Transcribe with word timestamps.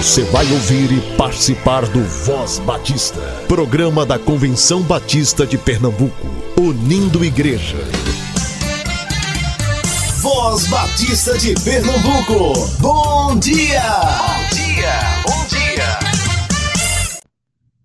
Você 0.00 0.24
vai 0.24 0.50
ouvir 0.50 0.90
e 0.92 1.16
participar 1.18 1.86
do 1.86 2.02
Voz 2.02 2.58
Batista, 2.60 3.20
programa 3.46 4.06
da 4.06 4.18
Convenção 4.18 4.80
Batista 4.80 5.46
de 5.46 5.58
Pernambuco, 5.58 6.26
unindo 6.58 7.22
igreja. 7.22 7.76
Voz 10.22 10.66
Batista 10.68 11.36
de 11.36 11.52
Pernambuco, 11.62 12.66
bom 12.80 13.38
dia! 13.38 13.82
Bom 13.90 14.54
dia, 14.56 14.94
bom 15.26 15.46
dia! 15.48 15.98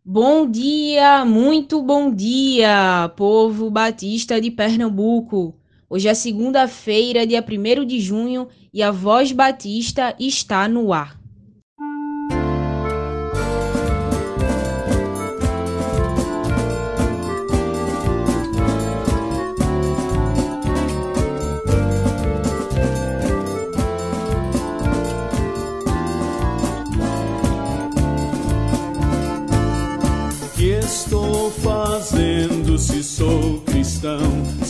Bom 0.06 0.50
dia, 0.50 1.26
muito 1.26 1.82
bom 1.82 2.10
dia, 2.10 3.12
povo 3.18 3.70
batista 3.70 4.40
de 4.40 4.50
Pernambuco. 4.52 5.60
Hoje 5.90 6.08
é 6.08 6.14
segunda-feira, 6.14 7.28
dia 7.28 7.44
1 7.44 7.86
de 7.86 8.00
junho, 8.00 8.48
e 8.74 8.82
a 8.82 8.90
Voz 8.90 9.34
Batista 9.34 10.16
está 10.18 10.66
no 10.70 10.94
ar. 10.94 11.25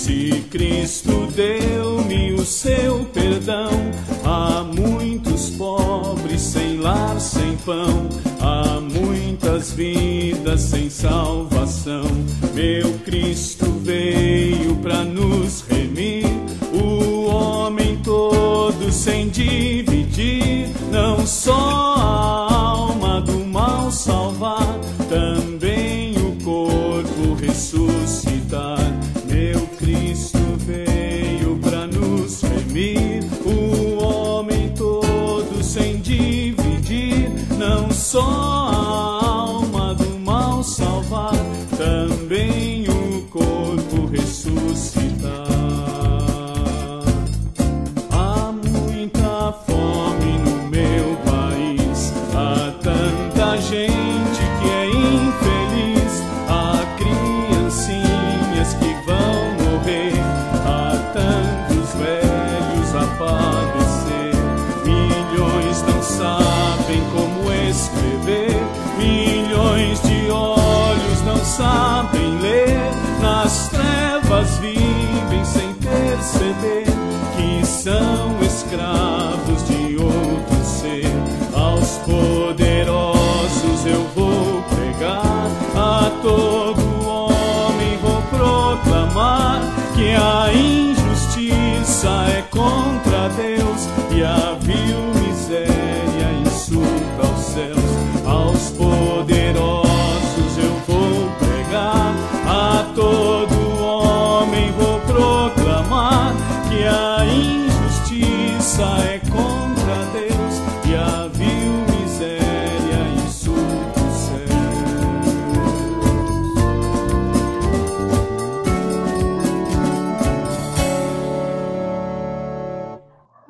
Se 0.06 0.46
Cristo 0.52 1.28
deu-me 1.36 2.34
o 2.34 2.46
seu 2.46 3.06
perdão, 3.06 3.70
há 4.24 4.64
muitos 4.64 5.50
pobres 5.50 6.42
sem 6.42 6.78
lar, 6.78 7.20
sem 7.20 7.58
pão, 7.66 8.08
há 8.40 8.80
muitas 8.80 9.72
vidas 9.72 10.62
sem 10.62 10.90
salvação. 10.90 12.06
Meu 12.54 13.00
Cristo 13.00 13.66
veio 13.82 14.76
para 14.76 15.04
nos 15.04 15.66
remir, 15.68 16.28
o 16.72 17.26
homem 17.26 17.98
todo 18.04 18.92
sem 18.92 19.28
dividir, 19.30 20.70
não 20.92 21.26
só 21.26 22.15
não 38.16 38.65
são 77.86 78.42
escravos 78.42 79.15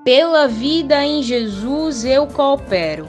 Pela 0.05 0.47
vida 0.47 1.03
em 1.03 1.23
Jesus 1.23 2.05
eu 2.05 2.27
coopero. 2.27 3.07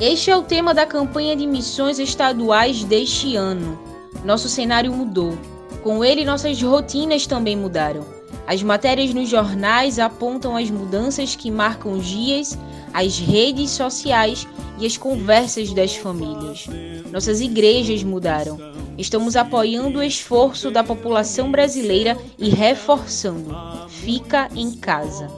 Este 0.00 0.28
é 0.28 0.36
o 0.36 0.42
tema 0.42 0.74
da 0.74 0.84
campanha 0.84 1.36
de 1.36 1.46
missões 1.46 2.00
estaduais 2.00 2.82
deste 2.82 3.36
ano. 3.36 3.78
Nosso 4.24 4.48
cenário 4.48 4.92
mudou. 4.92 5.38
Com 5.84 6.04
ele, 6.04 6.24
nossas 6.24 6.60
rotinas 6.60 7.28
também 7.28 7.54
mudaram. 7.56 8.04
As 8.44 8.60
matérias 8.60 9.14
nos 9.14 9.28
jornais 9.28 10.00
apontam 10.00 10.56
as 10.56 10.68
mudanças 10.68 11.36
que 11.36 11.48
marcam 11.48 11.92
os 11.92 12.04
dias, 12.04 12.58
as 12.92 13.20
redes 13.20 13.70
sociais 13.70 14.44
e 14.80 14.84
as 14.84 14.96
conversas 14.96 15.72
das 15.72 15.94
famílias. 15.94 16.66
Nossas 17.12 17.40
igrejas 17.40 18.02
mudaram. 18.02 18.58
Estamos 18.98 19.36
apoiando 19.36 20.00
o 20.00 20.02
esforço 20.02 20.72
da 20.72 20.82
população 20.82 21.52
brasileira 21.52 22.18
e 22.36 22.50
reforçando: 22.50 23.56
fica 23.88 24.48
em 24.56 24.72
casa. 24.72 25.30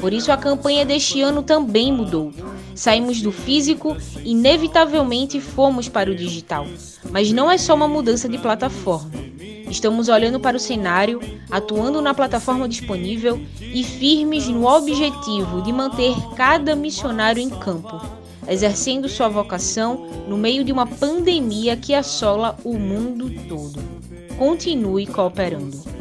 Por 0.00 0.14
isso 0.14 0.32
a 0.32 0.36
campanha 0.36 0.84
deste 0.84 1.20
ano 1.20 1.42
também 1.42 1.92
mudou. 1.92 2.32
Saímos 2.74 3.20
do 3.20 3.30
físico, 3.30 3.96
inevitavelmente 4.24 5.40
fomos 5.40 5.88
para 5.88 6.10
o 6.10 6.14
digital. 6.14 6.66
Mas 7.10 7.30
não 7.30 7.50
é 7.50 7.58
só 7.58 7.74
uma 7.74 7.86
mudança 7.86 8.28
de 8.28 8.38
plataforma. 8.38 9.10
Estamos 9.68 10.08
olhando 10.08 10.40
para 10.40 10.56
o 10.56 10.60
cenário, 10.60 11.20
atuando 11.50 12.00
na 12.00 12.14
plataforma 12.14 12.68
disponível 12.68 13.40
e 13.60 13.84
firmes 13.84 14.48
no 14.48 14.66
objetivo 14.66 15.62
de 15.62 15.72
manter 15.72 16.16
cada 16.34 16.74
missionário 16.74 17.40
em 17.40 17.50
campo, 17.50 18.00
exercendo 18.48 19.08
sua 19.08 19.28
vocação 19.28 20.08
no 20.26 20.36
meio 20.36 20.64
de 20.64 20.72
uma 20.72 20.86
pandemia 20.86 21.76
que 21.76 21.94
assola 21.94 22.56
o 22.64 22.78
mundo 22.78 23.30
todo. 23.48 23.78
Continue 24.36 25.06
cooperando. 25.06 25.99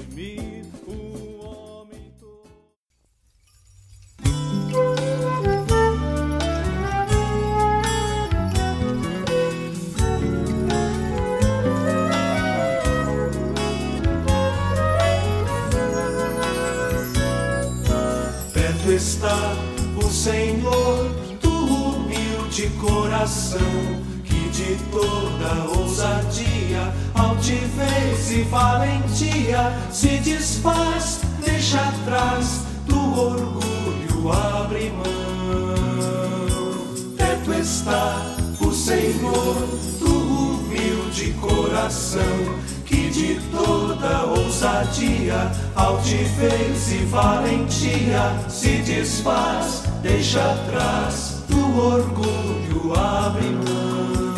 Que 42.86 43.10
de 43.10 43.40
toda 43.52 44.24
ousadia, 44.26 45.52
altivez 45.76 46.92
e 46.92 47.06
valentia 47.06 48.36
se 48.48 48.78
desfaz, 48.78 49.84
deixa 50.02 50.40
atrás 50.40 51.44
do 51.48 51.78
orgulho, 51.78 52.94
abre 52.98 53.50
mão. 53.50 54.34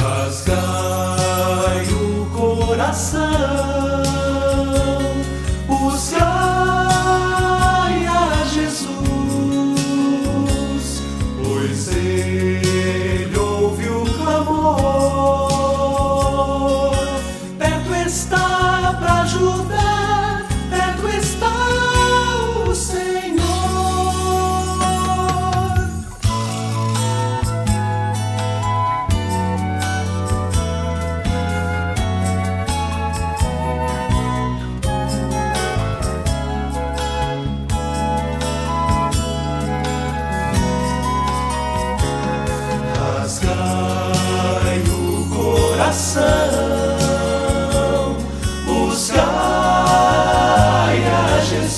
Rasgai 0.00 1.86
o 1.92 2.26
coração, 2.36 3.33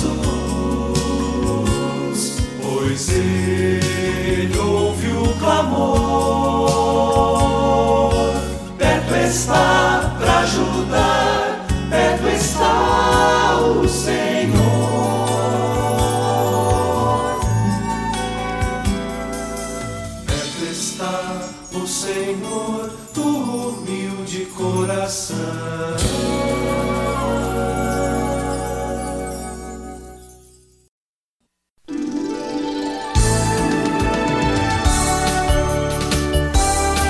a 0.04 0.25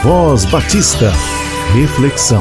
Voz 0.07 0.45
Batista. 0.45 1.11
Reflexão. 1.75 2.39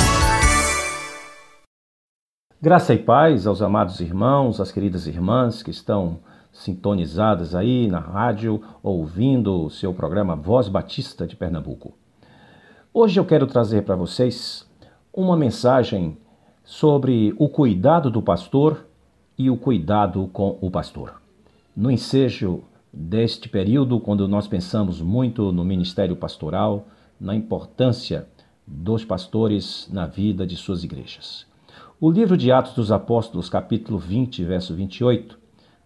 Graça 2.61 2.93
e 2.93 2.99
paz 2.99 3.47
aos 3.47 3.59
amados 3.59 3.99
irmãos, 3.99 4.61
às 4.61 4.71
queridas 4.71 5.07
irmãs 5.07 5.63
que 5.63 5.71
estão 5.71 6.19
sintonizadas 6.53 7.55
aí 7.55 7.87
na 7.87 7.97
rádio, 7.97 8.61
ouvindo 8.83 9.63
o 9.63 9.71
seu 9.71 9.91
programa 9.95 10.35
Voz 10.35 10.69
Batista 10.69 11.25
de 11.25 11.35
Pernambuco. 11.35 11.97
Hoje 12.93 13.19
eu 13.19 13.25
quero 13.25 13.47
trazer 13.47 13.81
para 13.81 13.95
vocês 13.95 14.69
uma 15.11 15.35
mensagem 15.35 16.19
sobre 16.63 17.33
o 17.39 17.49
cuidado 17.49 18.11
do 18.11 18.21
pastor 18.21 18.85
e 19.35 19.49
o 19.49 19.57
cuidado 19.57 20.29
com 20.31 20.59
o 20.61 20.69
pastor. 20.69 21.19
No 21.75 21.89
ensejo 21.89 22.61
deste 22.93 23.49
período, 23.49 23.99
quando 23.99 24.27
nós 24.27 24.47
pensamos 24.47 25.01
muito 25.01 25.51
no 25.51 25.65
ministério 25.65 26.15
pastoral, 26.15 26.85
na 27.19 27.35
importância 27.35 28.27
dos 28.65 29.05
pastores 29.05 29.89
na 29.91 30.05
vida 30.05 30.45
de 30.45 30.55
suas 30.55 30.83
igrejas. 30.83 31.45
O 31.99 32.11
livro 32.11 32.35
de 32.35 32.51
Atos 32.51 32.73
dos 32.73 32.91
Apóstolos, 32.91 33.49
capítulo 33.49 33.97
20, 33.97 34.43
verso 34.43 34.73
28, 34.73 35.37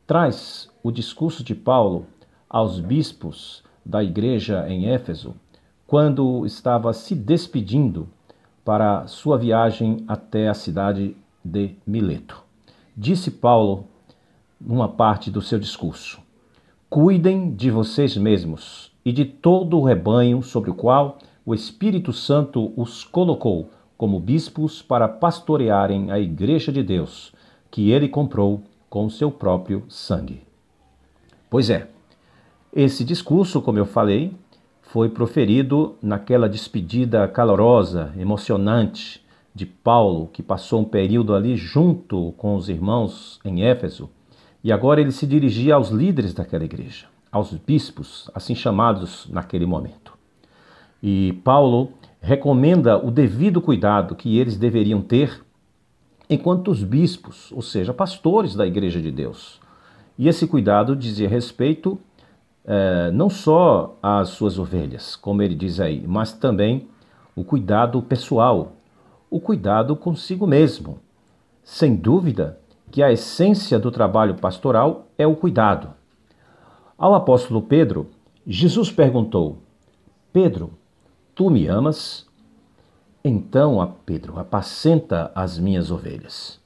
traz 0.08 0.70
o 0.82 0.92
discurso 0.92 1.44
de 1.44 1.54
Paulo 1.54 2.08
aos 2.50 2.80
bispos 2.80 3.64
da 3.86 4.04
igreja 4.04 4.68
em 4.68 4.88
Éfeso, 4.88 5.36
quando 5.86 6.46
estava 6.46 6.94
se 6.94 7.14
despedindo 7.14 8.08
para 8.66 9.08
sua 9.08 9.38
viagem 9.38 10.04
até 10.08 10.48
a 10.48 10.54
cidade 10.54 11.16
de 11.44 11.76
Mileto. 11.86 12.44
Disse 12.96 13.32
Paulo, 13.32 13.86
numa 14.60 14.90
parte 14.90 15.32
do 15.32 15.42
seu 15.42 15.60
discurso: 15.60 16.20
Cuidem 16.90 17.54
de 17.54 17.72
vocês 17.72 18.18
mesmos 18.18 18.89
e 19.04 19.12
de 19.12 19.26
todo 19.26 19.78
o 19.78 19.84
rebanho 19.84 20.42
sobre 20.42 20.70
o 20.70 20.74
qual 20.74 21.18
o 21.46 21.54
Espírito 21.54 22.14
Santo 22.14 22.74
os 22.76 23.04
colocou 23.04 23.70
como 23.98 24.20
bispos 24.20 24.82
para 24.82 25.08
pastorearem 25.08 26.12
a 26.12 26.20
igreja 26.20 26.72
de 26.72 26.82
Deus, 26.82 27.34
que 27.70 27.92
ele 27.92 28.08
comprou 28.08 28.62
com 28.90 29.10
seu 29.10 29.30
próprio 29.30 29.84
sangue. 29.90 30.42
Pois 31.50 31.70
é, 31.70 31.88
esse 32.74 33.04
discurso, 33.04 33.62
como 33.62 33.78
eu 33.78 33.86
falei, 33.86 34.34
foi 34.82 35.10
proferido 35.10 35.96
naquela 36.02 36.48
despedida 36.48 37.28
calorosa, 37.28 38.14
emocionante 38.18 39.22
de 39.54 39.66
Paulo, 39.66 40.30
que 40.32 40.42
passou 40.42 40.82
um 40.82 40.86
período 40.86 41.36
ali 41.36 41.58
junto 41.58 42.34
com 42.38 42.56
os 42.56 42.70
irmãos 42.70 43.40
em 43.44 43.64
Éfeso, 43.64 44.10
e 44.64 44.72
agora 44.72 45.02
ele 45.02 45.12
se 45.12 45.28
dirigia 45.28 45.76
aos 45.76 45.90
líderes 45.90 46.34
daquela 46.34 46.64
igreja, 46.64 47.08
aos 47.32 47.54
bispos, 47.54 48.30
assim 48.34 48.56
chamados 48.56 49.28
naquele 49.30 49.66
momento. 49.66 50.14
E 51.02 51.40
Paulo 51.44 51.94
recomenda 52.22 52.98
o 52.98 53.12
devido 53.12 53.62
cuidado 53.62 54.16
que 54.16 54.38
eles 54.38 54.58
deveriam 54.58 55.02
ter 55.02 55.44
enquanto 56.30 56.70
os 56.70 56.84
bispos, 56.84 57.52
ou 57.52 57.62
seja, 57.62 57.94
pastores 57.94 58.56
da 58.56 58.68
igreja 58.68 59.02
de 59.02 59.12
Deus. 59.12 59.60
E 60.18 60.28
esse 60.28 60.46
cuidado 60.46 60.96
dizia 60.96 61.30
respeito 61.30 61.98
eh, 62.66 63.10
não 63.12 63.30
só 63.30 63.98
às 64.02 64.30
suas 64.30 64.60
ovelhas, 64.60 65.16
como 65.16 65.42
ele 65.42 65.56
diz 65.56 65.80
aí, 65.80 66.06
mas 66.06 66.34
também 66.34 66.88
o 67.36 67.44
cuidado 67.44 68.02
pessoal, 68.02 68.74
o 69.30 69.40
cuidado 69.40 69.96
consigo 69.96 70.46
mesmo. 70.46 71.00
Sem 71.64 71.96
dúvida 71.96 72.60
que 72.92 73.02
a 73.02 73.12
essência 73.12 73.80
do 73.80 73.90
trabalho 73.90 74.36
pastoral 74.36 75.08
é 75.18 75.26
o 75.26 75.36
cuidado. 75.36 75.94
Ao 77.00 77.16
apóstolo 77.16 77.62
Pedro, 77.62 78.08
Jesus 78.46 78.92
perguntou: 78.92 79.60
Pedro, 80.34 80.72
Tu 81.34 81.50
me 81.50 81.66
amas? 81.68 82.28
Então, 83.24 83.80
a 83.80 83.88
Pedro, 83.88 84.38
apacenta 84.38 85.32
as 85.34 85.58
minhas 85.58 85.90
ovelhas. 85.90 86.60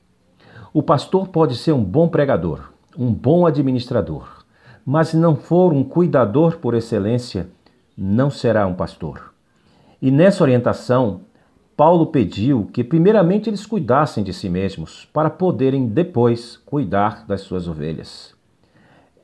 O 0.74 0.82
pastor 0.82 1.28
pode 1.28 1.56
ser 1.56 1.74
um 1.74 1.84
bom 1.84 2.08
pregador, 2.08 2.72
um 2.98 3.14
bom 3.14 3.46
administrador, 3.46 4.44
mas 4.84 5.10
se 5.10 5.18
não 5.18 5.36
for 5.36 5.72
um 5.72 5.84
cuidador 5.84 6.58
por 6.58 6.74
excelência, 6.74 7.48
não 7.96 8.32
será 8.32 8.66
um 8.66 8.74
pastor. 8.74 9.36
E 10.02 10.10
nessa 10.10 10.44
orientação, 10.44 11.22
Paulo 11.78 12.08
pediu 12.08 12.68
que 12.74 12.84
primeiramente 12.84 13.52
eles 13.52 13.68
cuidassem 13.68 14.24
de 14.24 14.34
si 14.34 14.50
mesmos, 14.50 15.08
para 15.14 15.30
poderem 15.30 15.88
depois 15.88 16.58
cuidar 16.58 17.28
das 17.28 17.42
suas 17.42 17.68
ovelhas. 17.68 18.34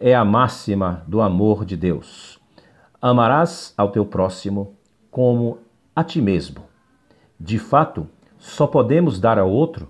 É 0.02 0.16
a 0.16 0.24
máxima 0.24 1.04
do 1.06 1.20
amor 1.20 1.66
de 1.66 1.76
Deus. 1.76 2.40
Amarás 3.02 3.74
ao 3.76 3.92
teu 3.92 4.06
próximo 4.06 4.76
como 5.12 5.58
a 5.94 6.06
ti 6.06 6.22
mesmo. 6.22 6.62
De 7.38 7.60
fato, 7.60 8.08
só 8.38 8.66
podemos 8.66 9.20
dar 9.20 9.38
ao 9.38 9.52
outro 9.52 9.90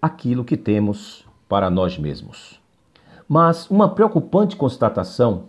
aquilo 0.00 0.44
que 0.44 0.58
temos 0.58 1.24
para 1.48 1.70
nós 1.70 1.96
mesmos. 1.96 2.60
Mas 3.26 3.70
uma 3.70 3.88
preocupante 3.88 4.56
constatação 4.56 5.44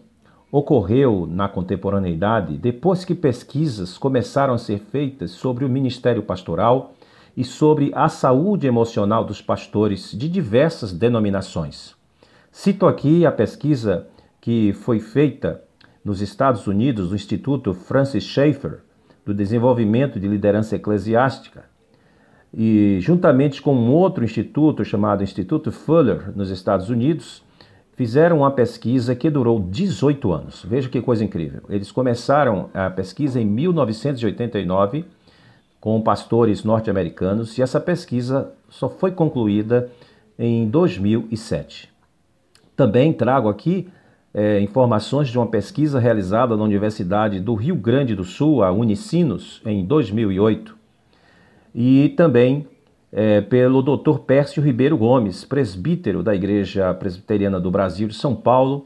ocorreu 0.50 1.28
na 1.30 1.50
contemporaneidade 1.50 2.58
depois 2.58 3.04
que 3.04 3.14
pesquisas 3.14 3.98
começaram 3.98 4.54
a 4.54 4.58
ser 4.58 4.80
feitas 4.80 5.32
sobre 5.32 5.66
o 5.66 5.70
ministério 5.70 6.24
pastoral 6.24 6.94
e 7.36 7.44
sobre 7.44 7.92
a 7.94 8.08
saúde 8.08 8.68
emocional 8.68 9.26
dos 9.26 9.42
pastores 9.42 10.14
de 10.14 10.30
diversas 10.30 10.94
denominações. 10.94 11.97
Cito 12.60 12.88
aqui 12.88 13.24
a 13.24 13.32
pesquisa 13.32 14.08
que 14.42 14.74
foi 14.74 15.00
feita 15.00 15.62
nos 16.04 16.22
Estados 16.22 16.66
Unidos 16.66 17.10
do 17.10 17.16
Instituto 17.16 17.72
Francis 17.72 18.24
Schaeffer, 18.24 18.80
do 19.24 19.32
desenvolvimento 19.32 20.20
de 20.20 20.28
liderança 20.28 20.76
eclesiástica, 20.76 21.66
e 22.52 22.98
juntamente 23.00 23.62
com 23.62 23.76
um 23.76 23.92
outro 23.92 24.24
instituto 24.24 24.84
chamado 24.84 25.22
Instituto 25.22 25.72
Fuller, 25.72 26.36
nos 26.36 26.50
Estados 26.50 26.90
Unidos, 26.90 27.44
fizeram 27.94 28.40
uma 28.40 28.50
pesquisa 28.50 29.14
que 29.16 29.30
durou 29.30 29.60
18 29.60 30.32
anos. 30.32 30.66
Veja 30.68 30.90
que 30.90 31.00
coisa 31.00 31.24
incrível. 31.24 31.62
Eles 31.70 31.92
começaram 31.92 32.72
a 32.74 32.90
pesquisa 32.90 33.40
em 33.40 33.46
1989 33.46 35.06
com 35.80 36.02
pastores 36.02 36.64
norte-americanos 36.64 37.56
e 37.60 37.62
essa 37.62 37.80
pesquisa 37.80 38.52
só 38.68 38.90
foi 38.90 39.12
concluída 39.12 39.92
em 40.40 40.68
2007. 40.68 41.96
Também 42.78 43.12
trago 43.12 43.50
aqui 43.50 43.90
é, 44.32 44.62
informações 44.62 45.30
de 45.30 45.38
uma 45.38 45.48
pesquisa 45.48 46.00
realizada 46.00 46.56
na 46.56 46.64
Universidade 46.64 47.40
do 47.40 47.56
Rio 47.56 47.76
Grande 47.76 48.14
do 48.14 48.24
Sul, 48.24 48.64
a 48.64 48.72
Unicinos, 48.72 49.60
em 49.66 49.84
2008, 49.84 50.78
e 51.74 52.10
também 52.10 52.68
é, 53.12 53.42
pelo 53.42 53.82
Dr. 53.82 54.20
Pércio 54.20 54.62
Ribeiro 54.62 54.96
Gomes, 54.96 55.44
presbítero 55.44 56.22
da 56.22 56.36
Igreja 56.36 56.94
Presbiteriana 56.94 57.60
do 57.60 57.72
Brasil 57.72 58.08
de 58.08 58.14
São 58.14 58.36
Paulo, 58.36 58.86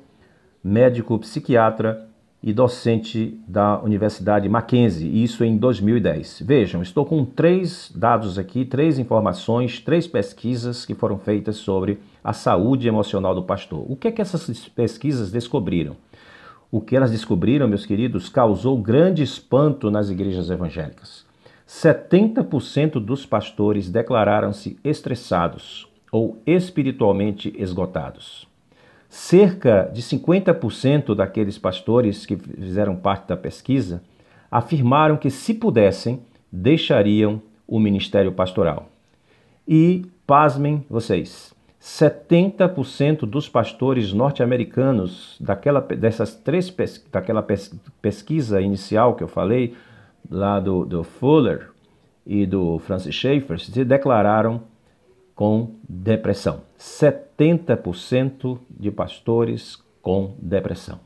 médico 0.63 1.19
psiquiatra 1.19 2.07
e 2.43 2.51
docente 2.51 3.39
da 3.47 3.79
Universidade 3.81 4.49
Mackenzie, 4.49 5.23
isso 5.23 5.43
em 5.43 5.57
2010. 5.57 6.41
Vejam, 6.43 6.81
estou 6.81 7.05
com 7.05 7.23
três 7.23 7.91
dados 7.95 8.39
aqui, 8.39 8.65
três 8.65 8.97
informações, 8.97 9.79
três 9.79 10.07
pesquisas 10.07 10.83
que 10.85 10.95
foram 10.95 11.19
feitas 11.19 11.57
sobre 11.57 11.99
a 12.23 12.33
saúde 12.33 12.87
emocional 12.87 13.35
do 13.35 13.43
pastor. 13.43 13.85
O 13.87 13.95
que 13.95 14.07
é 14.07 14.11
que 14.11 14.21
essas 14.21 14.67
pesquisas 14.69 15.31
descobriram? 15.31 15.95
O 16.71 16.81
que 16.81 16.95
elas 16.95 17.11
descobriram, 17.11 17.67
meus 17.67 17.85
queridos, 17.85 18.27
causou 18.27 18.77
grande 18.77 19.21
espanto 19.21 19.91
nas 19.91 20.09
igrejas 20.09 20.49
evangélicas. 20.49 21.25
70% 21.67 22.93
dos 22.93 23.25
pastores 23.25 23.89
declararam-se 23.89 24.79
estressados 24.83 25.87
ou 26.11 26.41
espiritualmente 26.45 27.53
esgotados. 27.57 28.50
Cerca 29.11 29.91
de 29.93 30.01
50% 30.01 31.13
daqueles 31.13 31.57
pastores 31.57 32.25
que 32.25 32.37
fizeram 32.37 32.95
parte 32.95 33.27
da 33.27 33.35
pesquisa 33.35 34.01
afirmaram 34.49 35.17
que, 35.17 35.29
se 35.29 35.53
pudessem, 35.53 36.21
deixariam 36.49 37.41
o 37.67 37.77
ministério 37.77 38.31
pastoral. 38.31 38.87
E, 39.67 40.05
pasmem 40.25 40.85
vocês, 40.89 41.53
70% 41.81 43.25
dos 43.25 43.49
pastores 43.49 44.13
norte-americanos 44.13 45.35
daquela, 45.41 45.81
dessas 45.81 46.33
três 46.33 46.73
daquela 47.11 47.45
pesquisa 48.01 48.61
inicial 48.61 49.15
que 49.15 49.23
eu 49.25 49.27
falei, 49.27 49.75
lá 50.29 50.57
do, 50.57 50.85
do 50.85 51.03
Fuller 51.03 51.69
e 52.25 52.45
do 52.45 52.79
Francis 52.79 53.13
Schaeffer, 53.13 53.59
se 53.59 53.83
declararam 53.83 54.70
com 55.41 55.71
depressão. 55.89 56.61
70% 56.77 58.59
de 58.69 58.91
pastores 58.91 59.83
com 59.99 60.35
depressão. 60.39 60.99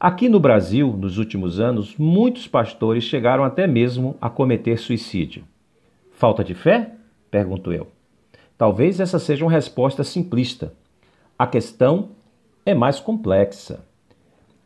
Aqui 0.00 0.26
no 0.26 0.40
Brasil, 0.40 0.90
nos 0.96 1.18
últimos 1.18 1.60
anos, 1.60 1.94
muitos 1.98 2.48
pastores 2.48 3.04
chegaram 3.04 3.44
até 3.44 3.66
mesmo 3.66 4.16
a 4.22 4.30
cometer 4.30 4.78
suicídio. 4.78 5.44
Falta 6.12 6.42
de 6.42 6.54
fé? 6.54 6.92
Pergunto 7.30 7.70
eu. 7.70 7.88
Talvez 8.56 9.00
essa 9.00 9.18
seja 9.18 9.44
uma 9.44 9.52
resposta 9.52 10.02
simplista. 10.02 10.72
A 11.38 11.46
questão 11.46 12.12
é 12.64 12.72
mais 12.72 12.98
complexa. 12.98 13.84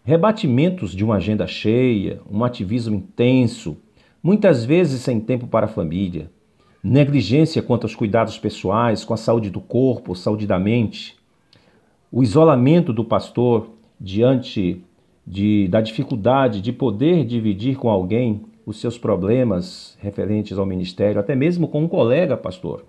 Rebatimentos 0.04 0.94
de 0.94 1.04
uma 1.04 1.16
agenda 1.16 1.48
cheia, 1.48 2.20
um 2.30 2.44
ativismo 2.44 2.94
intenso, 2.94 3.76
muitas 4.22 4.64
vezes 4.64 5.00
sem 5.00 5.18
tempo 5.18 5.48
para 5.48 5.66
a 5.66 5.68
família, 5.68 6.30
negligência 6.82 7.62
quanto 7.62 7.84
aos 7.84 7.94
cuidados 7.94 8.38
pessoais, 8.38 9.04
com 9.04 9.14
a 9.14 9.16
saúde 9.16 9.50
do 9.50 9.60
corpo, 9.60 10.16
saúde 10.16 10.46
da 10.46 10.58
mente, 10.58 11.16
o 12.10 12.22
isolamento 12.22 12.92
do 12.92 13.04
pastor 13.04 13.70
diante 14.00 14.84
de, 15.26 15.68
da 15.68 15.80
dificuldade 15.80 16.60
de 16.60 16.72
poder 16.72 17.24
dividir 17.24 17.76
com 17.76 17.88
alguém 17.88 18.42
os 18.66 18.80
seus 18.80 18.98
problemas 18.98 19.96
referentes 20.00 20.58
ao 20.58 20.66
ministério, 20.66 21.20
até 21.20 21.34
mesmo 21.34 21.68
com 21.68 21.82
um 21.82 21.88
colega 21.88 22.36
pastor. 22.36 22.84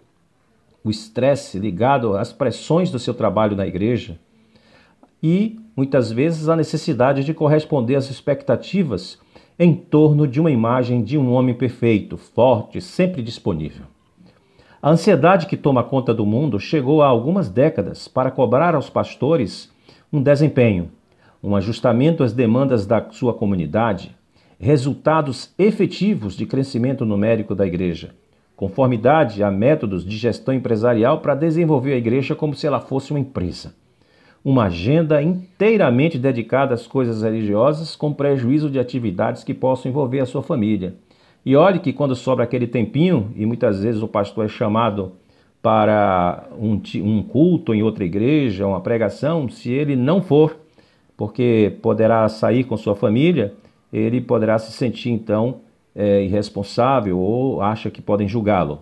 O 0.84 0.90
estresse 0.90 1.60
ligado 1.60 2.18
às 2.18 2.34
pressões 2.34 2.92
do 2.92 3.00
seu 3.00 3.14
trabalho 3.14 3.56
na 3.56 3.66
igreja 3.66 4.20
e, 5.22 5.58
muitas 5.76 6.12
vezes, 6.12 6.50
a 6.50 6.56
necessidade 6.56 7.24
de 7.24 7.34
corresponder 7.34 7.96
às 7.96 8.10
expectativas 8.10 9.18
em 9.58 9.74
torno 9.74 10.28
de 10.28 10.40
uma 10.40 10.52
imagem 10.52 11.04
de 11.04 11.18
um 11.18 11.32
homem 11.32 11.54
perfeito, 11.54 12.18
forte, 12.18 12.82
sempre 12.82 13.22
disponível. 13.22 13.86
A 14.82 14.90
ansiedade 14.90 15.46
que 15.46 15.56
toma 15.56 15.84
conta 15.84 16.14
do 16.14 16.26
mundo 16.26 16.60
chegou 16.60 17.02
há 17.02 17.08
algumas 17.08 17.50
décadas 17.50 18.08
para 18.08 18.32
cobrar 18.32 18.76
aos 18.76 18.90
pastores 18.90 19.72
um 20.12 20.22
desempenho, 20.22 20.92
um 21.42 21.56
ajustamento 21.56 22.24
às 22.24 22.34
demandas 22.34 22.86
da 22.86 23.10
sua 23.12 23.34
comunidade, 23.34 24.16
resultados 24.60 25.54
efetivos 25.58 26.36
de 26.36 26.46
crescimento 26.46 27.06
numérico 27.06 27.54
da 27.54 27.66
igreja, 27.66 28.14
conformidade 28.56 29.44
a 29.44 29.52
métodos 29.52 30.06
de 30.06 30.18
gestão 30.18 30.54
empresarial 30.54 31.20
para 31.20 31.36
desenvolver 31.36 31.94
a 31.94 31.98
igreja 31.98 32.36
como 32.36 32.56
se 32.56 32.68
ela 32.68 32.80
fosse 32.80 33.12
uma 33.12 33.20
empresa. 33.20 33.74
Uma 34.44 34.66
agenda 34.66 35.22
inteiramente 35.22 36.18
dedicada 36.18 36.74
às 36.74 36.86
coisas 36.86 37.24
religiosas, 37.24 37.96
com 37.96 38.14
prejuízo 38.14 38.70
de 38.70 38.80
atividades 38.80 39.44
que 39.44 39.54
possam 39.54 39.90
envolver 39.90 40.20
a 40.20 40.26
sua 40.26 40.44
família 40.44 40.96
e 41.46 41.56
olhe 41.56 41.80
que 41.80 41.92
quando 41.92 42.16
sobra 42.16 42.44
aquele 42.44 42.68
tempinho, 42.68 43.32
e 43.36 43.46
muitas 43.46 43.84
vezes 43.84 44.02
o 44.02 44.08
pastor 44.08 44.46
é 44.46 44.48
chamado 44.48 45.14
para 45.62 46.48
um, 46.58 46.82
um 47.02 47.24
culto 47.24 47.74
em 47.74 47.84
outra 47.84 48.06
igreja, 48.06 48.68
uma 48.68 48.82
pregação, 48.82 49.50
se 49.50 49.72
ele 49.72 49.96
não 49.96 50.22
for, 50.22 50.58
porque 51.18 51.78
poderá 51.82 52.28
sair 52.30 52.64
com 52.64 52.78
sua 52.78 52.96
família, 52.96 53.54
ele 53.92 54.22
poderá 54.22 54.58
se 54.58 54.72
sentir 54.72 55.10
então 55.10 55.58
é, 55.96 56.24
irresponsável 56.24 57.20
ou 57.20 57.62
acha 57.62 57.92
que 57.92 58.02
podem 58.02 58.28
julgá-lo. 58.28 58.80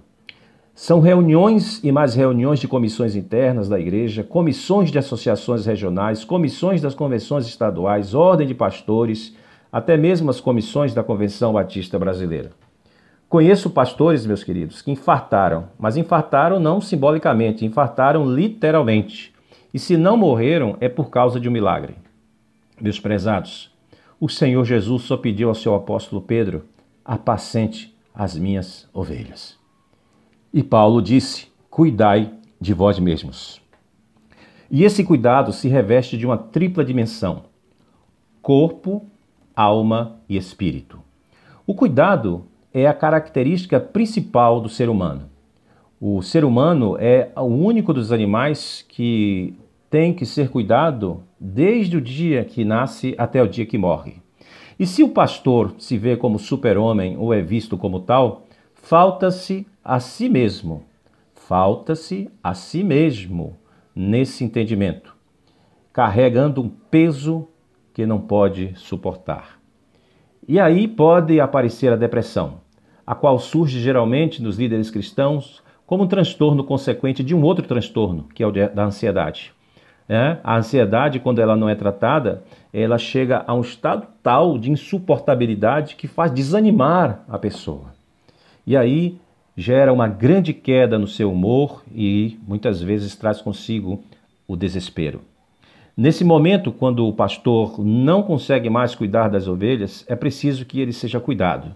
São 0.83 0.99
reuniões 0.99 1.79
e 1.83 1.91
mais 1.91 2.15
reuniões 2.15 2.59
de 2.59 2.67
comissões 2.67 3.15
internas 3.15 3.69
da 3.69 3.79
igreja, 3.79 4.23
comissões 4.23 4.89
de 4.89 4.97
associações 4.97 5.63
regionais, 5.63 6.25
comissões 6.25 6.81
das 6.81 6.95
convenções 6.95 7.45
estaduais, 7.45 8.15
ordem 8.15 8.47
de 8.47 8.55
pastores, 8.55 9.37
até 9.71 9.95
mesmo 9.95 10.31
as 10.31 10.41
comissões 10.41 10.91
da 10.91 11.03
Convenção 11.03 11.53
Batista 11.53 11.99
Brasileira. 11.99 12.49
Conheço 13.29 13.69
pastores, 13.69 14.25
meus 14.25 14.43
queridos, 14.43 14.81
que 14.81 14.89
infartaram, 14.89 15.67
mas 15.77 15.97
infartaram 15.97 16.59
não 16.59 16.81
simbolicamente, 16.81 17.63
infartaram 17.63 18.25
literalmente. 18.25 19.31
E 19.71 19.77
se 19.77 19.95
não 19.95 20.17
morreram, 20.17 20.77
é 20.81 20.89
por 20.89 21.11
causa 21.11 21.39
de 21.39 21.47
um 21.47 21.51
milagre. 21.51 21.93
Meus 22.81 22.99
prezados, 22.99 23.71
o 24.19 24.27
Senhor 24.27 24.65
Jesus 24.65 25.03
só 25.03 25.15
pediu 25.15 25.49
ao 25.49 25.53
seu 25.53 25.75
apóstolo 25.75 26.23
Pedro: 26.23 26.63
apacente 27.05 27.95
as 28.15 28.35
minhas 28.35 28.89
ovelhas. 28.91 29.60
E 30.53 30.61
Paulo 30.61 31.01
disse: 31.01 31.47
cuidai 31.69 32.33
de 32.59 32.73
vós 32.73 32.99
mesmos. 32.99 33.61
E 34.69 34.83
esse 34.83 35.03
cuidado 35.03 35.53
se 35.53 35.69
reveste 35.69 36.17
de 36.17 36.25
uma 36.25 36.37
tripla 36.37 36.83
dimensão: 36.83 37.43
corpo, 38.41 39.05
alma 39.55 40.17
e 40.27 40.35
espírito. 40.35 40.99
O 41.65 41.73
cuidado 41.73 42.45
é 42.73 42.85
a 42.85 42.93
característica 42.93 43.79
principal 43.79 44.59
do 44.59 44.67
ser 44.67 44.89
humano. 44.89 45.29
O 45.99 46.21
ser 46.21 46.43
humano 46.43 46.97
é 46.99 47.31
o 47.35 47.43
único 47.43 47.93
dos 47.93 48.11
animais 48.11 48.83
que 48.89 49.53
tem 49.89 50.13
que 50.13 50.25
ser 50.25 50.49
cuidado 50.49 51.23
desde 51.39 51.95
o 51.95 52.01
dia 52.01 52.43
que 52.43 52.65
nasce 52.65 53.13
até 53.17 53.41
o 53.41 53.47
dia 53.47 53.65
que 53.65 53.77
morre. 53.77 54.15
E 54.79 54.85
se 54.85 55.03
o 55.03 55.09
pastor 55.09 55.75
se 55.77 55.97
vê 55.97 56.17
como 56.17 56.39
super-homem 56.39 57.15
ou 57.17 57.33
é 57.33 57.41
visto 57.41 57.77
como 57.77 57.99
tal, 57.99 58.47
falta-se 58.73 59.67
a 59.83 59.99
si 59.99 60.29
mesmo. 60.29 60.83
Falta-se 61.33 62.29
a 62.43 62.53
si 62.53 62.83
mesmo 62.83 63.57
nesse 63.95 64.43
entendimento, 64.43 65.15
carregando 65.91 66.61
um 66.61 66.69
peso 66.69 67.47
que 67.93 68.05
não 68.05 68.21
pode 68.21 68.73
suportar. 68.75 69.59
E 70.47 70.59
aí 70.59 70.87
pode 70.87 71.39
aparecer 71.39 71.91
a 71.91 71.95
depressão, 71.95 72.61
a 73.05 73.13
qual 73.13 73.37
surge 73.37 73.79
geralmente 73.79 74.41
nos 74.41 74.57
líderes 74.57 74.89
cristãos 74.89 75.61
como 75.85 76.03
um 76.03 76.07
transtorno 76.07 76.63
consequente 76.63 77.21
de 77.23 77.35
um 77.35 77.41
outro 77.43 77.67
transtorno, 77.67 78.27
que 78.33 78.41
é 78.41 78.47
o 78.47 78.51
da 78.51 78.85
ansiedade. 78.85 79.53
É? 80.07 80.37
A 80.43 80.57
ansiedade, 80.57 81.19
quando 81.19 81.39
ela 81.39 81.55
não 81.55 81.69
é 81.69 81.75
tratada, 81.75 82.43
ela 82.73 82.97
chega 82.97 83.43
a 83.47 83.53
um 83.53 83.61
estado 83.61 84.07
tal 84.21 84.57
de 84.57 84.71
insuportabilidade 84.71 85.95
que 85.95 86.07
faz 86.07 86.31
desanimar 86.31 87.23
a 87.29 87.37
pessoa. 87.37 87.93
E 88.65 88.75
aí 88.75 89.19
gera 89.61 89.93
uma 89.93 90.07
grande 90.07 90.53
queda 90.53 90.97
no 90.97 91.07
seu 91.07 91.31
humor 91.31 91.83
e 91.93 92.39
muitas 92.47 92.81
vezes 92.81 93.15
traz 93.15 93.41
consigo 93.41 94.03
o 94.47 94.55
desespero. 94.55 95.21
Nesse 95.95 96.23
momento, 96.23 96.71
quando 96.71 97.05
o 97.05 97.13
pastor 97.13 97.79
não 97.79 98.23
consegue 98.23 98.69
mais 98.69 98.95
cuidar 98.95 99.29
das 99.29 99.47
ovelhas, 99.47 100.03
é 100.07 100.15
preciso 100.15 100.65
que 100.65 100.81
ele 100.81 100.91
seja 100.91 101.19
cuidado, 101.19 101.75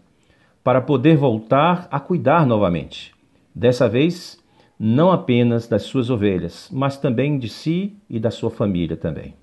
para 0.63 0.81
poder 0.81 1.15
voltar 1.15 1.87
a 1.91 1.99
cuidar 1.99 2.47
novamente. 2.47 3.13
Dessa 3.53 3.87
vez, 3.87 4.43
não 4.79 5.11
apenas 5.11 5.67
das 5.67 5.83
suas 5.83 6.09
ovelhas, 6.09 6.69
mas 6.73 6.97
também 6.97 7.37
de 7.37 7.47
si 7.47 7.93
e 8.09 8.19
da 8.19 8.31
sua 8.31 8.49
família 8.49 8.97
também. 8.97 9.35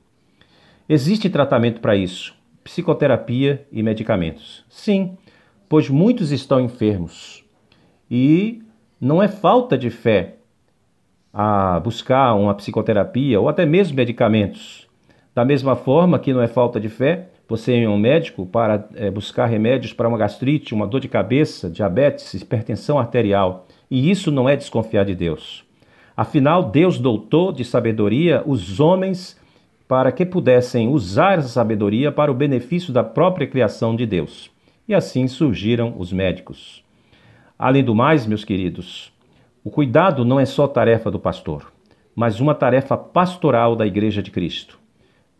Existe 0.89 1.31
tratamento 1.31 1.81
para 1.81 1.95
isso: 1.95 2.35
psicoterapia 2.65 3.67
e 3.71 3.83
medicamentos. 3.83 4.65
Sim, 4.69 5.17
pois 5.69 5.89
muitos 5.89 6.33
estão 6.33 6.61
enfermos. 6.61 7.42
E 8.15 8.61
não 9.01 9.23
é 9.23 9.27
falta 9.27 9.79
de 9.79 9.89
fé 9.89 10.35
a 11.33 11.81
buscar 11.81 12.35
uma 12.35 12.55
psicoterapia 12.55 13.41
ou 13.41 13.49
até 13.49 13.65
mesmo 13.65 13.97
medicamentos. 13.97 14.87
Da 15.35 15.47
mesma 15.47 15.75
forma 15.75 16.19
que 16.19 16.31
não 16.31 16.43
é 16.43 16.47
falta 16.47 16.79
de 16.79 16.91
fé, 16.91 17.31
você 17.49 17.83
a 17.87 17.89
um 17.89 17.97
médico 17.97 18.45
para 18.45 18.87
é, 18.97 19.11
buscar 19.11 19.47
remédios 19.47 19.95
para 19.95 20.07
uma 20.07 20.19
gastrite, 20.19 20.75
uma 20.75 20.87
dor 20.87 21.01
de 21.01 21.09
cabeça, 21.09 21.71
diabetes, 21.71 22.35
hipertensão 22.35 22.99
arterial. 22.99 23.67
E 23.91 24.11
isso 24.11 24.31
não 24.31 24.47
é 24.47 24.57
desconfiar 24.57 25.07
de 25.07 25.15
Deus. 25.15 25.65
Afinal, 26.15 26.65
Deus 26.65 26.99
doutou 26.99 27.51
de 27.51 27.65
sabedoria 27.65 28.43
os 28.45 28.79
homens 28.79 29.41
para 29.89 30.13
que 30.13 30.27
pudessem 30.27 30.87
usar 30.87 31.39
essa 31.39 31.49
sabedoria 31.49 32.13
para 32.13 32.31
o 32.31 32.35
benefício 32.35 32.93
da 32.93 33.03
própria 33.03 33.47
criação 33.47 33.97
de 33.97 34.05
Deus. 34.05 34.51
E 34.87 34.95
assim 34.95 35.27
surgiram 35.27 35.95
os 35.97 36.13
médicos. 36.13 36.83
Além 37.63 37.85
do 37.85 37.95
mais, 37.95 38.27
meus 38.27 38.45
queridos, 38.45 39.13
o 39.63 39.71
cuidado 39.71 40.25
não 40.25 40.41
é 40.41 40.45
só 40.45 40.67
tarefa 40.67 41.13
do 41.13 41.19
pastor, 41.21 41.73
mas 42.13 42.41
uma 42.41 42.57
tarefa 42.57 42.97
pastoral 42.97 43.77
da 43.77 43.87
Igreja 43.87 44.21
de 44.21 44.33
Cristo. 44.33 44.81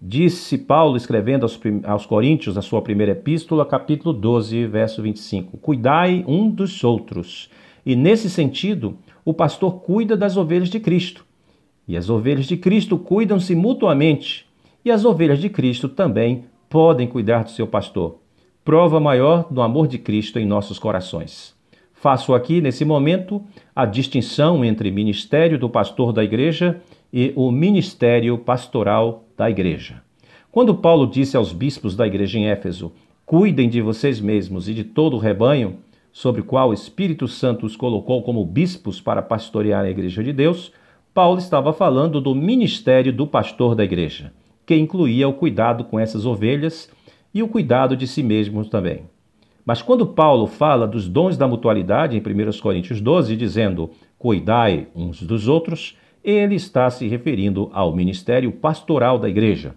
Disse 0.01 0.57
Paulo 0.57 0.97
escrevendo 0.97 1.43
aos, 1.43 1.59
aos 1.83 2.07
Coríntios, 2.07 2.57
a 2.57 2.63
sua 2.63 2.81
primeira 2.81 3.11
epístola, 3.11 3.67
capítulo 3.67 4.13
12, 4.13 4.67
verso 4.69 5.03
25: 5.03 5.57
Cuidai 5.57 6.25
um 6.29 6.49
dos 6.49 6.85
outros. 6.85 7.51
E 7.85 7.97
nesse 7.97 8.31
sentido, 8.31 8.97
o 9.25 9.35
pastor 9.35 9.81
cuida 9.81 10.17
das 10.17 10.37
ovelhas 10.37 10.69
de 10.69 10.79
Cristo. 10.79 11.27
E 11.89 11.97
as 11.97 12.09
ovelhas 12.09 12.47
de 12.47 12.57
Cristo 12.57 12.97
cuidam-se 12.97 13.57
mutuamente. 13.57 14.47
E 14.85 14.93
as 14.93 15.05
ovelhas 15.05 15.41
de 15.41 15.49
Cristo 15.49 15.89
também 15.89 16.45
podem 16.71 17.09
cuidar 17.09 17.43
do 17.43 17.51
seu 17.51 17.67
pastor. 17.67 18.21
Prova 18.65 19.01
maior 19.01 19.53
do 19.53 19.61
amor 19.61 19.89
de 19.89 19.99
Cristo 19.99 20.39
em 20.39 20.47
nossos 20.47 20.79
corações. 20.79 21.61
Faço 22.03 22.35
aqui, 22.35 22.61
nesse 22.61 22.85
momento, 22.85 23.41
a 23.77 23.87
distinção 23.87 24.65
entre 24.65 24.91
ministério 24.91 25.57
do 25.57 25.71
pastor 25.71 26.13
da 26.13 26.25
igreja 26.25 26.81
e 27.13 27.33
o 27.37 27.49
ministério 27.53 28.37
pastoral 28.39 29.23
da 29.39 29.49
igreja. 29.49 30.03
Quando 30.51 30.75
Paulo 30.75 31.07
disse 31.07 31.37
aos 31.37 31.53
bispos 31.53 31.95
da 31.95 32.05
igreja 32.05 32.41
em 32.41 32.49
Éfeso: 32.49 32.91
Cuidem 33.25 33.69
de 33.69 33.81
vocês 33.81 34.21
mesmos 34.21 34.69
e 34.69 34.75
de 34.75 34.83
todo 34.83 35.15
o 35.15 35.19
rebanho, 35.21 35.77
sobre 36.13 36.41
o 36.41 36.45
qual 36.45 36.71
o 36.71 36.75
Espírito 36.75 37.29
Santo 37.29 37.65
os 37.67 37.77
colocou 37.77 38.21
como 38.25 38.45
bispos 38.45 39.01
para 39.01 39.23
pastorear 39.23 39.85
a 39.85 39.91
igreja 39.91 40.25
de 40.25 40.33
Deus, 40.33 40.73
Paulo 41.15 41.39
estava 41.39 41.73
falando 41.73 42.21
do 42.21 42.35
ministério 42.35 43.13
do 43.13 43.29
pastor 43.29 43.77
da 43.77 43.85
igreja, 43.85 44.33
que 44.67 44.75
incluía 44.75 45.29
o 45.29 45.35
cuidado 45.35 45.85
com 45.85 46.01
essas 46.01 46.27
ovelhas 46.27 46.91
e 47.33 47.45
o 47.45 47.49
cuidado 47.49 47.97
de 47.97 48.09
si 48.09 48.25
mesmo 48.25 48.65
também. 48.65 49.05
Mas 49.65 49.81
quando 49.81 50.07
Paulo 50.07 50.47
fala 50.47 50.87
dos 50.87 51.09
dons 51.09 51.37
da 51.37 51.47
mutualidade 51.47 52.17
em 52.17 52.21
1 52.21 52.61
Coríntios 52.61 53.01
12, 53.01 53.37
dizendo 53.37 53.91
cuidai 54.19 54.89
uns 54.95 55.23
dos 55.23 55.47
outros, 55.49 55.97
ele 56.23 56.55
está 56.55 56.91
se 56.91 57.07
referindo 57.07 57.71
ao 57.73 57.95
ministério 57.95 58.53
pastoral 58.53 59.19
da 59.19 59.29
igreja. 59.29 59.77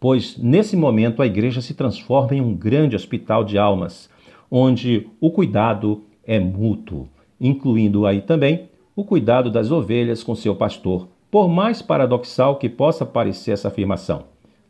Pois 0.00 0.36
nesse 0.38 0.76
momento 0.76 1.22
a 1.22 1.26
igreja 1.26 1.60
se 1.60 1.74
transforma 1.74 2.34
em 2.34 2.40
um 2.40 2.54
grande 2.54 2.94
hospital 2.94 3.44
de 3.44 3.58
almas, 3.58 4.08
onde 4.50 5.06
o 5.20 5.30
cuidado 5.30 6.04
é 6.24 6.38
mútuo, 6.38 7.08
incluindo 7.40 8.06
aí 8.06 8.20
também 8.20 8.68
o 8.94 9.04
cuidado 9.04 9.50
das 9.50 9.70
ovelhas 9.70 10.22
com 10.22 10.34
seu 10.34 10.54
pastor, 10.54 11.08
por 11.30 11.48
mais 11.48 11.82
paradoxal 11.82 12.56
que 12.56 12.68
possa 12.68 13.04
parecer 13.04 13.52
essa 13.52 13.68
afirmação. 13.68 14.24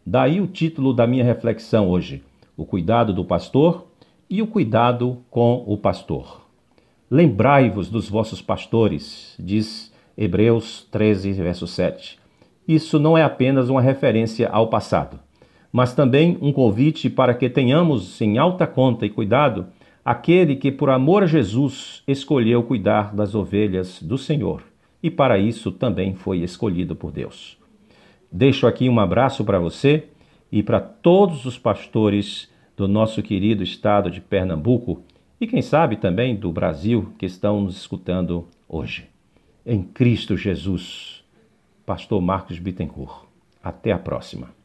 Daí 0.05 0.41
o 0.41 0.47
título 0.47 0.93
da 0.93 1.07
minha 1.07 1.25
reflexão 1.25 1.89
hoje: 1.89 2.23
O 2.57 2.65
cuidado 2.65 3.13
do 3.13 3.25
pastor 3.25 3.88
e 4.29 4.43
o 4.43 4.47
cuidado 4.47 5.19
com 5.31 5.65
o 5.67 5.77
pastor. 5.77 6.43
Lembrai-vos 7.11 7.89
dos 7.89 8.09
vossos 8.09 8.43
pastores, 8.43 9.35
diz 9.39 9.93
Hebreus 10.17 10.87
13, 10.91 11.33
verso 11.33 11.67
7. 11.67 12.19
Isso 12.67 12.99
não 12.99 13.17
é 13.17 13.23
apenas 13.23 13.69
uma 13.69 13.81
referência 13.81 14.49
ao 14.49 14.69
passado 14.69 15.21
mas 15.73 15.95
também 15.95 16.39
um 16.41 16.53
convite 16.53 17.11
para 17.11 17.35
que 17.35 17.49
tenhamos 17.49 18.21
em 18.21 18.39
alta 18.39 18.67
conta 18.67 19.05
e 19.07 19.11
cuidado 19.11 19.67
aquele 20.05 20.57
que, 20.57 20.73
por 20.73 20.89
amor 20.89 21.23
a 21.23 21.27
Jesus, 21.27 22.03
escolheu 22.09 22.63
cuidar 22.63 23.15
das 23.15 23.35
ovelhas 23.35 24.03
do 24.03 24.17
Senhor 24.17 24.63
e 25.03 25.11
para 25.11 25.39
isso 25.39 25.71
também 25.71 26.15
foi 26.15 26.39
escolhido 26.39 26.97
por 26.97 27.13
Deus. 27.13 27.57
Deixo 28.33 28.67
aqui 28.67 28.89
um 28.89 28.99
abraço 28.99 29.45
para 29.45 29.59
você 29.59 30.05
e 30.51 30.63
para 30.63 30.81
todos 30.81 31.45
os 31.45 31.59
pastores 31.59 32.49
do 32.79 32.87
nosso 32.87 33.21
querido 33.25 33.65
estado 33.65 34.09
de 34.09 34.21
Pernambuco 34.21 35.03
e 35.41 35.49
quem 35.49 35.61
sabe 35.61 35.97
também 35.97 36.37
do 36.37 36.53
Brasil 36.53 37.13
que 37.19 37.27
estão 37.27 37.61
nos 37.61 37.77
escutando 37.77 38.47
hoje. 38.69 39.09
Em 39.67 39.83
Cristo 39.83 40.37
Jesus, 40.37 41.25
Pastor 41.85 42.23
Marcos 42.23 42.61
Bittencourt. 42.61 43.27
Até 43.61 43.91
a 43.91 43.99
próxima. 43.99 44.58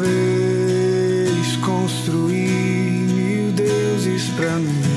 vez 0.00 1.56
construir 1.56 3.06
mil 3.14 3.52
deuses 3.52 4.28
pra 4.36 4.56
mim. 4.58 4.89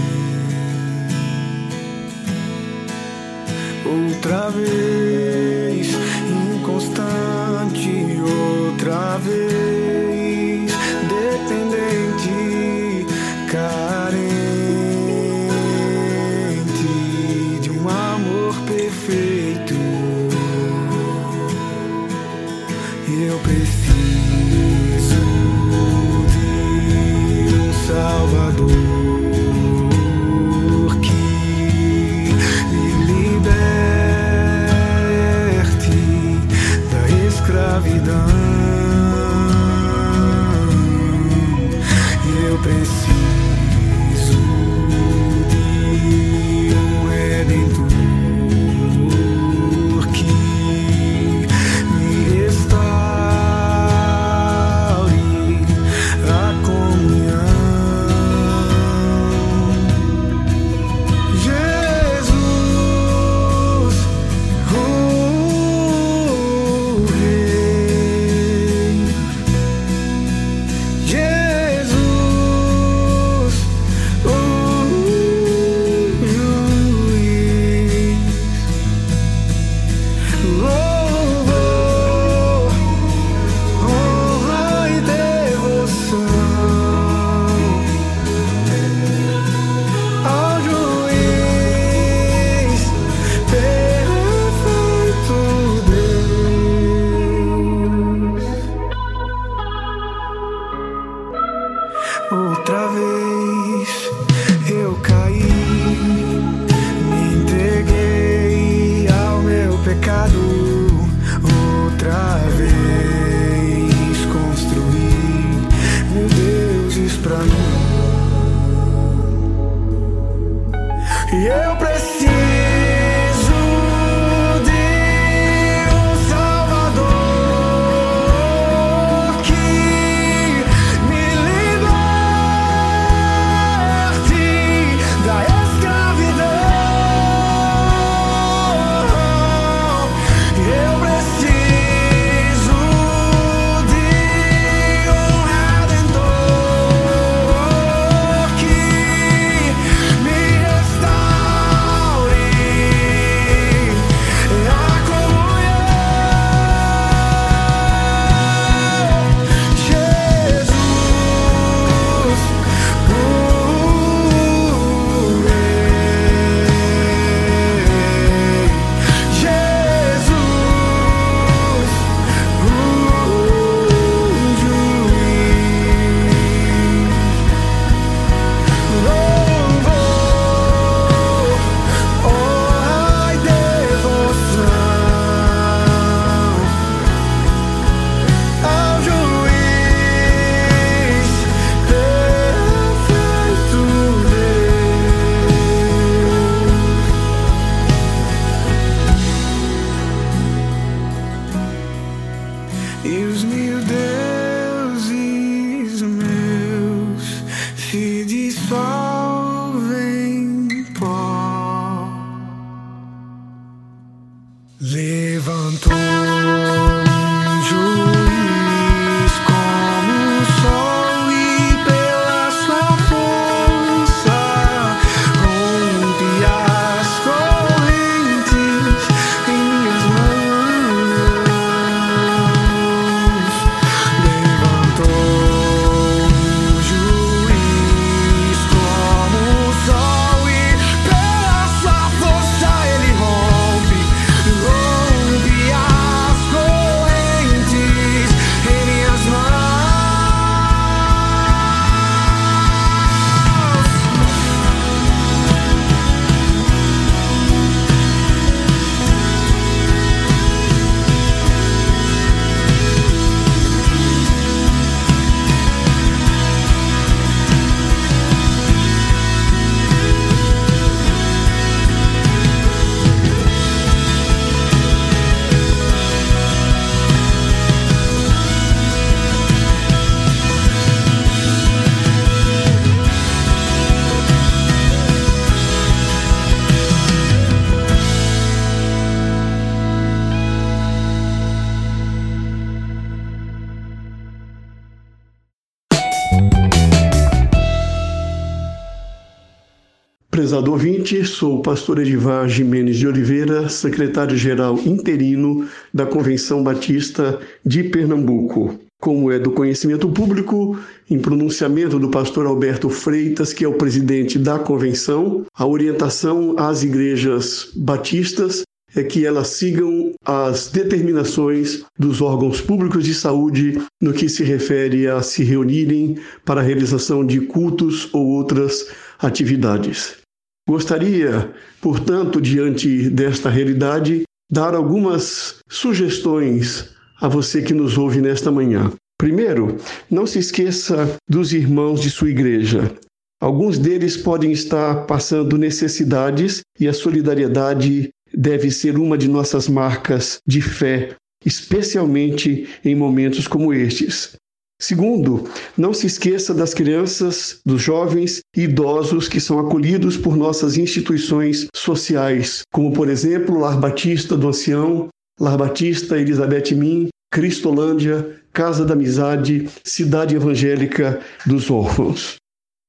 Prezado 300.54 300.72
ouvinte, 300.72 301.26
sou 301.26 301.58
o 301.58 301.62
pastor 301.63 301.98
Edivar 301.98 302.48
Jimenez 302.48 302.98
de 302.98 303.08
Oliveira, 303.08 303.68
secretário-geral 303.68 304.78
interino 304.86 305.68
da 305.92 306.06
Convenção 306.06 306.62
Batista 306.62 307.39
de 307.66 307.84
Pernambuco. 307.86 308.80
Como 309.02 309.32
é 309.32 309.39
do 309.39 309.50
conhecimento 309.50 310.08
público, 310.10 310.78
em 311.10 311.18
pronunciamento 311.18 311.98
do 311.98 312.08
pastor 312.08 312.46
Alberto 312.46 312.88
Freitas, 312.88 313.52
que 313.52 313.66
é 313.66 313.68
o 313.68 313.74
presidente 313.74 314.38
da 314.38 314.60
convenção, 314.60 315.44
a 315.56 315.66
orientação 315.66 316.54
às 316.60 316.84
igrejas 316.84 317.72
batistas 317.76 318.62
é 318.96 319.02
que 319.02 319.26
elas 319.26 319.48
sigam 319.48 320.13
as 320.24 320.68
determinações 320.68 321.84
dos 321.98 322.22
órgãos 322.22 322.62
públicos 322.62 323.04
de 323.04 323.16
saúde 323.16 323.82
no 324.00 324.13
que 324.13 324.30
se 324.30 324.44
refere 324.44 325.08
a 325.08 325.20
se 325.24 325.44
reunirem 325.44 326.20
para 326.46 326.62
a 326.62 326.63
realização 326.63 327.26
de 327.26 327.42
cultos 327.42 328.08
ou 328.13 328.28
outras 328.28 328.86
atividades. 329.18 330.22
Gostaria, 330.67 331.54
portanto, 331.82 332.39
diante 332.39 333.10
desta 333.10 333.49
realidade, 333.49 334.23
dar 334.49 334.73
algumas 334.73 335.60
sugestões 335.69 336.89
a 337.19 337.28
você 337.28 337.62
que 337.62 337.73
nos 337.73 337.97
ouve 337.97 338.21
nesta 338.21 338.52
manhã. 338.52 338.91
Primeiro, 339.17 339.78
não 340.10 340.26
se 340.26 340.39
esqueça 340.39 341.17
dos 341.30 341.54
irmãos 341.54 342.02
de 342.02 342.10
sua 342.10 342.30
igreja. 342.30 342.93
Alguns 343.41 343.78
deles 343.78 344.15
podem 344.15 344.52
estar 344.52 345.06
passando 345.06 345.58
necessidades 345.58 346.62
e 346.80 346.88
a 346.88 346.93
solidariedade 346.93 348.10
deve 348.34 348.71
ser 348.71 348.97
uma 348.97 349.17
de 349.17 349.28
nossas 349.28 349.67
marcas 349.67 350.39
de 350.47 350.62
fé, 350.62 351.15
especialmente 351.45 352.67
em 352.86 352.95
momentos 352.95 353.47
como 353.47 353.73
estes. 353.73 354.36
Segundo, 354.84 355.50
não 355.78 355.93
se 355.93 356.08
esqueça 356.08 356.54
das 356.54 356.74
crianças, 356.74 357.62
dos 357.65 357.82
jovens 357.82 358.41
e 358.54 358.63
idosos 358.63 359.30
que 359.30 359.39
são 359.39 359.58
acolhidos 359.58 360.17
por 360.17 360.36
nossas 360.36 360.78
instituições 360.78 361.67
sociais, 361.74 362.63
como, 362.69 362.91
por 362.91 363.08
exemplo, 363.08 363.58
Lar 363.58 363.80
Batista 363.80 364.36
do 364.36 364.50
Ancião, 364.50 365.08
Lar 365.39 365.58
Batista 365.58 366.19
Elizabeth 366.19 366.76
Min, 366.76 367.08
Cristolândia, 367.32 368.41
Casa 368.52 368.84
da 368.84 368.93
Amizade, 368.93 369.69
Cidade 369.86 370.36
Evangélica 370.36 371.22
dos 371.46 371.72
Órfãos. 371.72 372.36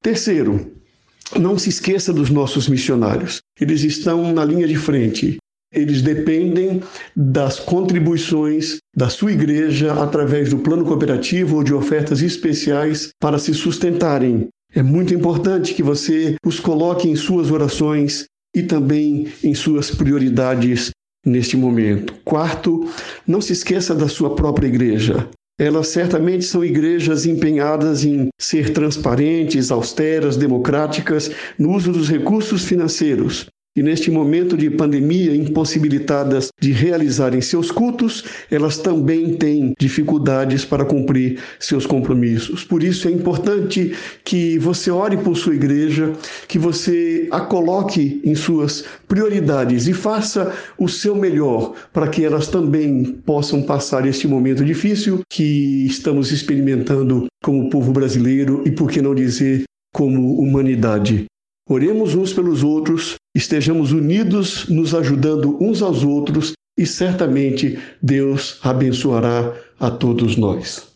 Terceiro, 0.03 0.73
não 1.39 1.57
se 1.57 1.69
esqueça 1.69 2.11
dos 2.11 2.29
nossos 2.29 2.67
missionários. 2.67 3.39
Eles 3.57 3.83
estão 3.83 4.33
na 4.33 4.43
linha 4.43 4.67
de 4.67 4.75
frente 4.75 5.37
eles 5.75 6.01
dependem 6.01 6.81
das 7.15 7.59
contribuições 7.59 8.77
da 8.95 9.09
sua 9.09 9.31
igreja 9.31 9.93
através 9.93 10.49
do 10.49 10.59
plano 10.59 10.85
cooperativo 10.85 11.57
ou 11.57 11.63
de 11.63 11.73
ofertas 11.73 12.21
especiais 12.21 13.09
para 13.19 13.37
se 13.37 13.53
sustentarem. 13.53 14.47
É 14.73 14.81
muito 14.81 15.13
importante 15.13 15.73
que 15.73 15.83
você 15.83 16.35
os 16.45 16.59
coloque 16.59 17.07
em 17.07 17.15
suas 17.15 17.51
orações 17.51 18.25
e 18.55 18.63
também 18.63 19.27
em 19.43 19.53
suas 19.53 19.91
prioridades 19.91 20.91
neste 21.25 21.57
momento. 21.57 22.13
Quarto, 22.23 22.87
não 23.27 23.41
se 23.41 23.53
esqueça 23.53 23.93
da 23.93 24.07
sua 24.07 24.35
própria 24.35 24.67
igreja. 24.67 25.27
Elas 25.59 25.87
certamente 25.87 26.43
são 26.43 26.63
igrejas 26.63 27.25
empenhadas 27.25 28.03
em 28.03 28.27
ser 28.39 28.73
transparentes, 28.73 29.71
austeras, 29.71 30.35
democráticas 30.35 31.31
no 31.57 31.73
uso 31.73 31.93
dos 31.93 32.09
recursos 32.09 32.65
financeiros 32.65 33.47
e 33.75 33.83
neste 33.83 34.09
momento 34.09 34.55
de 34.55 34.69
pandemia, 34.69 35.35
impossibilitadas 35.35 36.47
de 36.61 36.71
realizarem 36.71 37.41
seus 37.41 37.69
cultos, 37.69 38.23
elas 38.49 38.77
também 38.77 39.33
têm 39.33 39.73
dificuldades 39.77 40.63
para 40.63 40.85
cumprir 40.85 41.39
seus 41.59 41.85
compromissos. 41.85 42.63
Por 42.63 42.81
isso 42.81 43.07
é 43.07 43.11
importante 43.11 43.93
que 44.23 44.57
você 44.59 44.89
ore 44.89 45.17
por 45.17 45.35
sua 45.35 45.55
igreja, 45.55 46.13
que 46.47 46.57
você 46.57 47.27
a 47.31 47.41
coloque 47.41 48.21
em 48.23 48.33
suas 48.33 48.85
prioridades 49.07 49.87
e 49.87 49.93
faça 49.93 50.53
o 50.77 50.87
seu 50.87 51.15
melhor 51.15 51.73
para 51.91 52.07
que 52.07 52.23
elas 52.23 52.47
também 52.47 53.03
possam 53.25 53.61
passar 53.61 54.05
este 54.05 54.27
momento 54.27 54.63
difícil 54.63 55.21
que 55.29 55.85
estamos 55.85 56.31
experimentando 56.31 57.25
como 57.43 57.69
povo 57.69 57.91
brasileiro 57.91 58.63
e, 58.65 58.71
por 58.71 58.89
que 58.89 59.01
não 59.01 59.13
dizer, 59.13 59.63
como 59.93 60.39
humanidade. 60.39 61.25
Oremos 61.67 62.13
uns 62.13 62.31
pelos 62.31 62.63
outros, 62.63 63.15
estejamos 63.33 63.91
unidos, 63.91 64.67
nos 64.69 64.93
ajudando 64.93 65.57
uns 65.59 65.81
aos 65.81 66.03
outros 66.03 66.53
e 66.77 66.85
certamente 66.85 67.79
Deus 68.01 68.59
abençoará 68.61 69.51
a 69.79 69.89
todos 69.89 70.37
nós. 70.37 70.94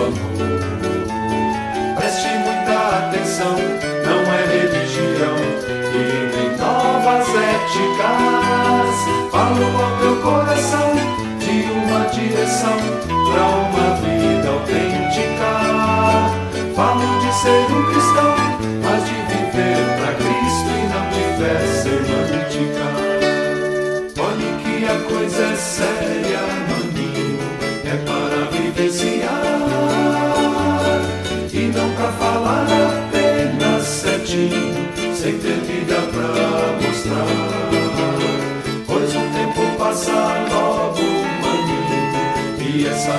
amor. 0.00 0.79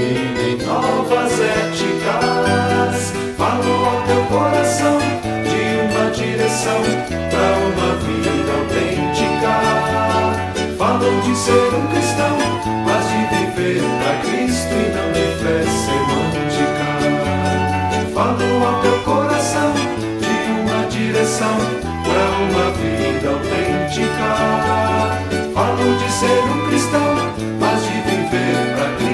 vivem 0.00 0.56
novas 0.66 1.32
éticas. 1.40 3.12
Falou 3.36 3.84
ao 3.86 4.02
teu 4.06 4.24
coração 4.26 4.98
de 4.98 5.62
uma 5.84 6.10
direção 6.10 6.80
para 7.30 7.52
uma 7.68 7.90
vida 7.96 8.50
autêntica. 8.58 9.54
Falou 10.78 11.20
de 11.20 11.36
ser 11.36 11.74
um 11.74 11.86
cristão, 11.88 12.36
mas 12.86 13.04
de 13.10 13.20
viver 13.34 13.82
para 13.98 14.14
Cristo 14.22 14.72
e 14.72 14.88
não 14.94 15.08
de 15.12 15.24
fé 15.40 15.58
semântica. 15.84 16.88
Falou 18.14 18.56
ao 18.66 18.76
teu 18.80 18.98
coração 19.02 19.72
de 19.74 20.36
uma 20.60 20.80
direção 20.88 21.56
para 22.04 22.26
uma 22.48 22.66
vida 22.72 23.26
autêntica. 23.28 24.30
Falou 25.54 25.92
de 25.96 26.08
ser 26.12 26.40
um 26.44 26.68
cristão, 26.68 27.10
mas 27.58 27.82
de 27.82 27.96
viver 28.02 28.74
para 28.74 28.88
Cristo. 28.96 29.09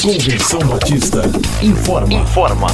Convenção 0.00 0.60
Batista 0.60 1.22
informa. 1.62 2.14
Informa. 2.14 2.68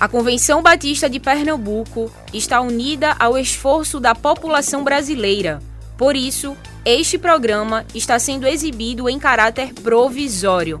A 0.00 0.08
Convenção 0.08 0.60
Batista 0.60 1.08
de 1.08 1.20
Pernambuco 1.20 2.10
está 2.34 2.60
unida 2.60 3.14
ao 3.20 3.38
esforço 3.38 4.00
da 4.00 4.16
população 4.16 4.82
brasileira. 4.82 5.60
Por 5.96 6.16
isso, 6.16 6.56
este 6.84 7.16
programa 7.16 7.84
está 7.94 8.18
sendo 8.18 8.48
exibido 8.48 9.08
em 9.08 9.20
caráter 9.20 9.72
provisório 9.72 10.80